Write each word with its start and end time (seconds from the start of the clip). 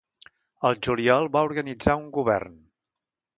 El 0.69 0.79
juliol 0.87 1.29
va 1.35 1.43
organitzar 1.49 1.97
un 2.01 2.09
govern. 2.17 2.57